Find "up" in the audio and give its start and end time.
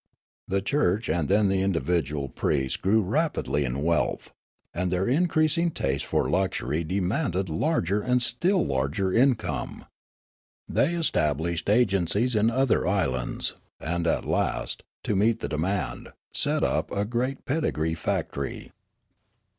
16.63-16.89